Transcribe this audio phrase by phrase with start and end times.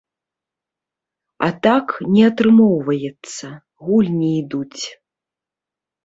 [1.47, 3.47] А так, не атрымоўваецца,
[3.89, 4.83] гульні ідуць.